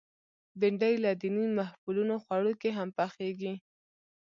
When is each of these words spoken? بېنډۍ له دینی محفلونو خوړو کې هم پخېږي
بېنډۍ 0.59 0.95
له 1.03 1.11
دینی 1.21 1.47
محفلونو 1.57 2.15
خوړو 2.23 2.53
کې 2.61 2.69
هم 2.77 2.89
پخېږي 2.97 3.53